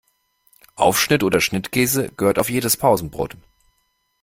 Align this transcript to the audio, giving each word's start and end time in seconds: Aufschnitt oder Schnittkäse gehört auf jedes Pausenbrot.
Aufschnitt 0.77 1.21
oder 1.21 1.39
Schnittkäse 1.39 2.09
gehört 2.17 2.39
auf 2.39 2.49
jedes 2.49 2.75
Pausenbrot. 2.75 3.37